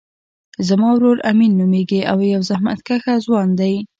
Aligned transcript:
زما 0.67 0.89
ورور 0.93 1.17
امین 1.31 1.51
نومیږی 1.59 2.01
او 2.11 2.17
یو 2.33 2.41
زحمت 2.49 2.79
کښه 2.87 3.13
ځوان 3.25 3.49
دی 3.59 3.75